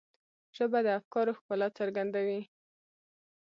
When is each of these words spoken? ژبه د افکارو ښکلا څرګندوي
ژبه 0.57 0.79
د 0.83 0.87
افکارو 0.99 1.37
ښکلا 1.39 1.67
څرګندوي 1.79 2.41